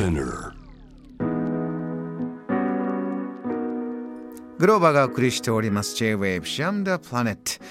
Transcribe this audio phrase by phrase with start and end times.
[0.00, 0.54] Spinner.
[4.58, 5.94] グローバーがお送りしております。
[5.94, 7.62] J-Wave シャムダプラネット。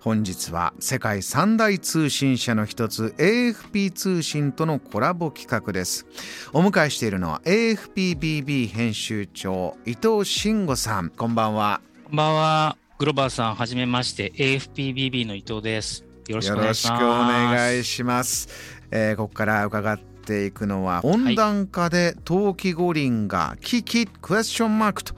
[0.00, 6.06] 本日は世界三大通信社の一つ AFP 通信とのコラボ企画です。
[6.54, 11.10] お迎えしているのは AFPBB 編集長伊藤慎吾さん。
[11.10, 11.82] こんばんは。
[12.04, 12.76] こんばんは。
[12.96, 16.06] グローバーさんはじめまして AFPBB の伊藤です。
[16.26, 17.02] よろしくお願いします。
[17.02, 18.48] よろしくお願いします、
[18.90, 25.14] えーここから伺っていくのは温暖化で冬季五輪が危機クエスチョンマークと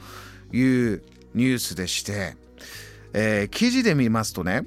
[0.52, 1.02] いう
[1.35, 2.35] ニュースでして、
[3.12, 4.65] えー記事で見ますとね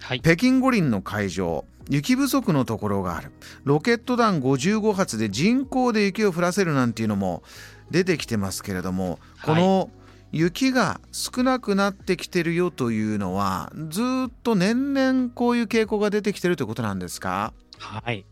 [0.00, 0.20] はい。
[0.20, 3.32] 北京五輪の会場雪不足のところがある。
[3.64, 7.42] ロケット弾55発で人工で雪を降らせるなんていうのも
[7.90, 9.90] 出てきてますけれども、この
[10.32, 18.24] 雪が少なくなってきてるよというのはずーっと年々こういう傾向が出てきてるということなんですか、はい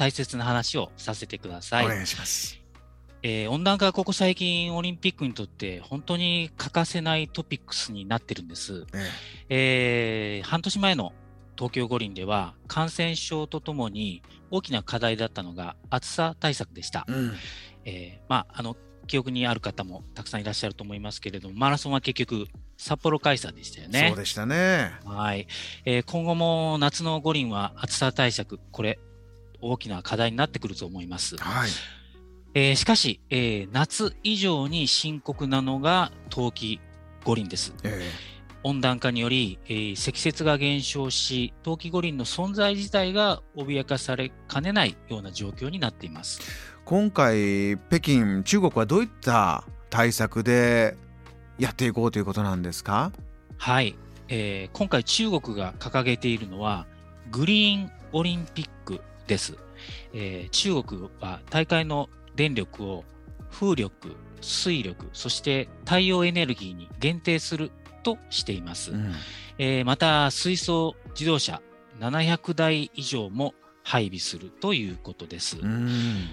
[0.00, 2.58] 大切な話をさせてください、お願いします。
[3.22, 8.86] えー温暖化はここ最近オリンピックにとって本当に欠かせないトピックスになってるんです、
[9.50, 11.12] ええー半年前の
[11.54, 17.32] 東京五輪では感染症とともに大きな課題だったのが暑さ対策でしたえ、うん
[17.84, 22.46] えーまあ、あの記憶にある方もたくさんいらっしゃると思いますけれども、マラソンは結局、
[22.78, 24.06] 札幌開催でしたよね。
[24.08, 24.92] そうでしたね。
[25.04, 25.46] はい、
[25.84, 28.98] えー今後も夏の五輪は暑さ対策、これ、
[29.60, 31.36] 大きな課題になってくると思います。
[31.36, 31.70] はい。
[32.54, 36.80] えーしかし、えー夏以上に深刻なのが冬季
[37.24, 37.74] 五輪です。
[37.84, 38.10] え
[38.62, 46.40] 温暖化により、えー積雪が減少し、冬季五輪の存在自体が脅かされかねないような状況になっています。
[46.42, 50.96] え今回北京中国はどういった対策で
[51.58, 53.12] やっていこうということなんですか？
[53.58, 53.96] はい、
[54.28, 56.86] えー今回中国が掲げているのは
[57.30, 59.00] グリーンオリンピック
[59.30, 59.56] です、
[60.12, 63.04] えー中国は大会の電力を
[63.50, 67.70] 風力、水力、そして太陽エネルギーに限定する
[68.02, 68.90] としています。
[68.90, 69.12] うん
[69.58, 71.62] えーまた水素自動車
[72.00, 73.54] 700台以上も
[73.84, 75.58] 配備するということです。
[75.60, 76.28] うん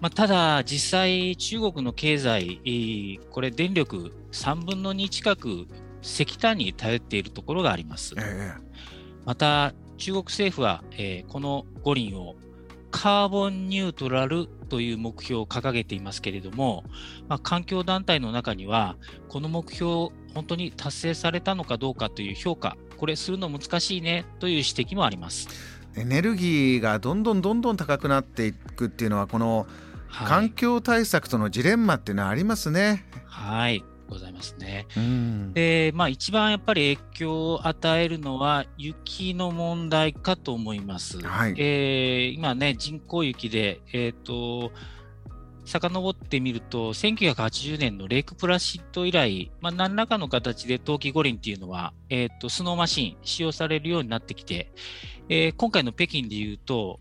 [0.00, 5.66] まあ、ただ、実際、中国の経済、えーこれ、電力3分の2近く
[6.02, 8.14] 石炭に頼っているところがあります。
[8.18, 8.52] え
[9.24, 12.34] また、中国政府は、えーこの五輪を
[12.90, 16.84] カーボンニュートラルという目標を掲げていますけれども、
[17.28, 18.96] まあ、環境団体の中には、
[19.28, 25.48] この目標、本当に達成されたのかどうかという評価、これするの難しいねという指摘もあります。
[25.96, 29.66] えエネルギーがどんどんどんどん高くなっていくっていうのはこの
[30.06, 33.04] はい環境対策とのジレンマっていうのはありますね。
[33.26, 34.86] はい、ございますね。
[34.96, 41.20] うんで、まあ、一番やっぱり影響を与えるのは雪の問題かと思います。
[41.20, 44.72] はいえー今ね、人工雪で、えっ、と、
[45.64, 54.72] 遡ってみると、1980年のレイクプラシッド以来、まあ、何らかの形で冬季五輪っていうのは、えっ、と、スノーマシン使用されるようになってきて、
[55.28, 57.00] えー今回の北京で言うと、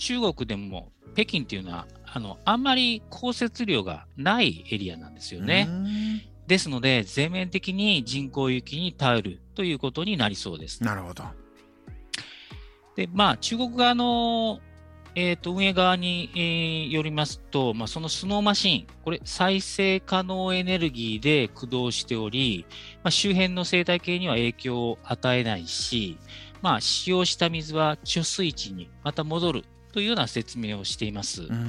[0.00, 5.66] 中国でも北京っていうのは、あの、あんまり降雪量がないエリアなんですよね。
[5.68, 10.82] うんですので、全面的に人工雪に頼るということになりそうです。
[10.82, 11.22] なるほど。
[12.96, 14.58] で、まあ、中国側の、
[15.14, 22.66] えーと運営側に、えーよりますと、まあ、そのスノーマシン、これ、再生可能エネルギーで駆動しており、
[23.04, 26.18] まあ、周辺の生態系には影響を与えないし、
[26.62, 31.42] まあ、使用した水は貯水池にまた戻るというような説明をしています。
[31.42, 31.68] うん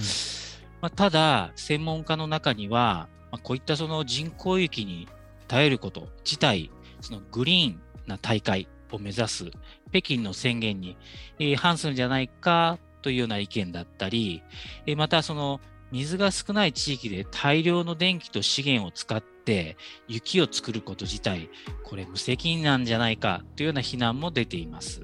[0.81, 5.07] まあ、ただ、専門家の中には、まあ、こういったその人工雪に
[5.47, 6.71] 頼ること自体、
[7.01, 9.51] そのグリーンな大会を目指す
[9.89, 10.97] 北京の宣言に、
[11.39, 14.43] えー反するんじゃないかというような意見だったり、
[14.85, 15.61] えーまたその
[15.91, 19.75] 水が少ない地域で大量の電気と資源を使って
[20.07, 21.49] 雪を作ること自体、
[21.83, 25.01] これ無責任なんじゃないかというような非難も出ています。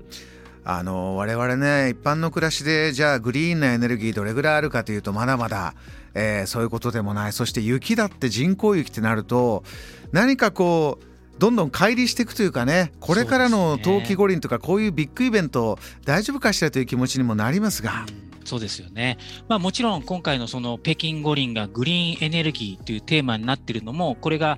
[0.70, 5.76] あの我々ね一般の暮らしでじゃあグリーンなエネルギーどれぐらいあるかというとまだまだ、
[6.14, 9.64] えーそういうことでもないそして雪だって人工雪ってなると
[10.12, 19.18] 何かこうどんどん乖離していくというかねこれからの冬季五輪とかこういうビッグイベント大丈夫かしらという気持ちにもなりますが、うんそうですよね。
[19.50, 24.58] まあもちろん今回のその北京五輪がグリーンエネルギーというテーマになっているのも、これが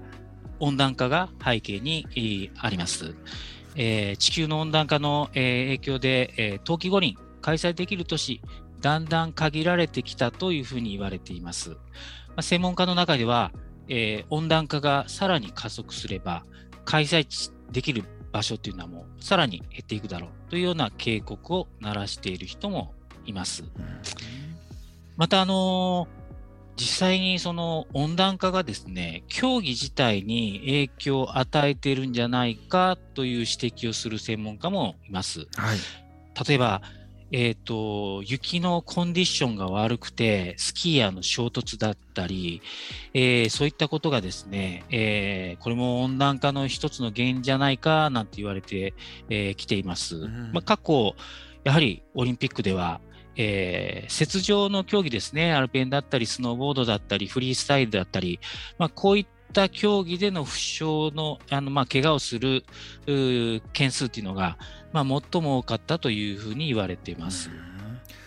[0.60, 3.16] 温暖化が背景に、えーあります。
[3.82, 8.42] えー地球の温暖化の、えー影響で、えー冬季五輪開催できる都市、
[8.82, 11.70] だんだん限られてきたというふうに言われています。
[11.70, 11.76] ま
[12.38, 13.54] あ、専門家の中では、
[13.88, 16.44] えー温暖化がさらに加速すれば、
[16.84, 18.04] 開催地できる
[18.34, 22.94] 場所というのはもうさらに減っていくだろうというような警告を鳴らしている人も
[23.26, 23.64] います。
[25.16, 26.10] また、あの
[26.80, 35.42] 実際にその温暖化がですね、競技自体に影響を与えているんじゃないかという指摘をする専門家もいます。
[35.58, 35.78] はい、
[36.48, 36.82] 例えば、
[37.32, 42.62] えっ、ー、と、雪のコンディションが悪くて、スキーヤーの衝突だったり、
[43.14, 48.96] えー、そういったことがですね、えー、これも温暖化の一つの原因じゃないかなんて言われてき、
[49.30, 50.16] えー、ています。
[50.16, 51.16] うん、まあ、過去、
[51.64, 53.02] やはりオリンピックでは、
[53.42, 58.42] えー、雪上の競技ですね、アルペンだったり、スノーボードだったり、フリースタイルだったり、
[58.78, 60.84] まあ、こういった競技での負傷
[61.16, 62.66] の、あの、まあ、怪我をする
[63.72, 64.58] 件数っていうのが、
[64.92, 67.50] まあ、最も多かったというふうに言われています。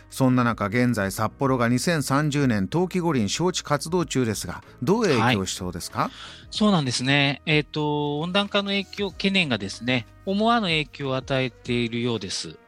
[0.09, 6.11] そんな中、現在、札幌が2030年冬季五輪招致活動中ですが、どう影響しそうですか、はい、
[6.51, 7.43] そうなんですね。
[7.45, 12.59] えっ、ー、と、温暖化の影響、懸念がですね、思わぬ影響を与えているようです。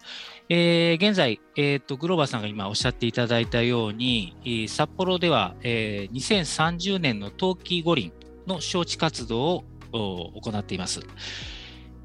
[0.56, 8.12] えー、現在、えーと、グローバーさんが今おっしゃっていただいたように、札幌では、えー、2030年の冬季五輪
[8.46, 11.00] の招致活動を行っています。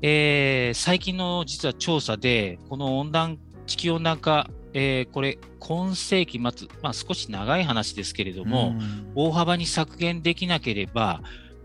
[0.02, 3.38] えー、最近の実は調査で、この温暖、
[3.68, 8.74] 地球温暖化、えー、これ、今世紀末、まあ、少し長い話ですけれども、
[9.14, 11.22] 大幅に削減できなければ、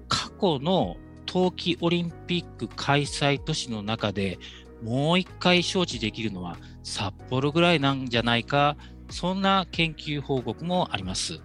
[0.09, 4.39] 過去の冬季オリンピック開催都市の中で
[4.85, 8.77] もう一回招致できるのは札幌ぐらいなんじゃないか、
[9.09, 11.41] そんな研究報告もあります。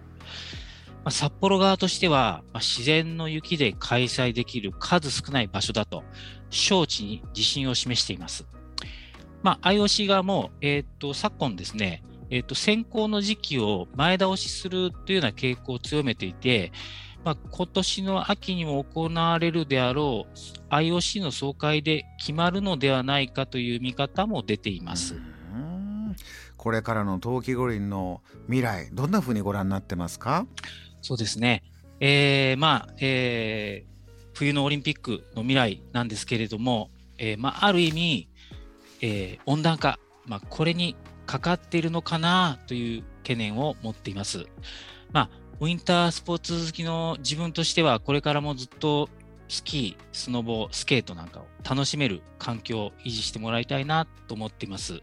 [1.04, 6.04] ま、札幌側としては、ま、自然の雪で開催できる数少ない場所だと、
[6.50, 8.46] 招致に自信を示しています。
[9.42, 16.72] まあ、IOC 側も、えっ、と、昨今ですね、えっ、と、選考の時期を前倒しするというような傾向を強めていて、
[17.24, 25.16] まあ、今年の秋にも行われるであろう IOC の総会で決まるのではないかという見方も出ています。
[26.56, 30.46] これからの冬季五輪の未来、どんなふうにご覧になってますか？
[31.00, 31.62] そうですね。
[32.00, 38.28] えー、まあ、えー、冬のオリンピックの未来なんですけれども、えー、まあ、ある意味、
[39.00, 40.96] えー、温暖化、まあ、これに
[41.26, 44.46] かかっているのかなという懸念を持っています。
[45.12, 45.30] まあ、
[45.60, 49.10] ウィンタースポーツ好きの自分としては、これからもずっと
[49.48, 55.02] スキー、スノボ、スケートなんかを楽しめる環境を維持してもらいたいなと思っています。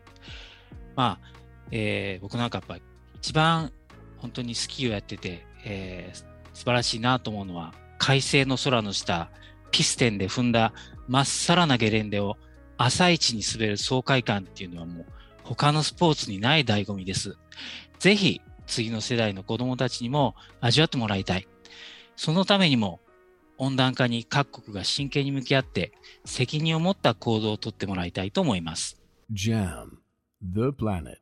[0.95, 1.31] まあ、
[1.69, 2.81] えー、僕なんかやっぱり
[3.18, 3.71] 一番
[4.18, 6.18] 本当にスキーをやってて、えー、
[6.56, 9.30] 素晴らしいなと思うのは、快晴の空の下、
[9.69, 10.74] ピステンで踏んだ
[11.07, 12.36] まっさらなゲレンデを
[12.77, 15.06] 朝一に滑る爽快感っていうのはもう
[15.44, 17.38] 他のスポーツにない醍醐味です。
[18.00, 21.47] ぜひ次の世代の子供たちにも味わってもらいたい。
[22.15, 22.99] そのためにも
[23.57, 25.91] 温暖化に各国が真剣に向き合って
[26.25, 29.01] 責任を持った行動をとってもらいたいと思います。
[29.31, 29.97] JAM
[30.41, 31.17] The Planet